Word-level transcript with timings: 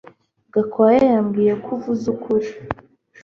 Gakwaya 0.53 1.01
yambwiye 1.13 1.53
ko 1.63 1.69
uvuze 1.75 2.05
ukuri 2.13 2.47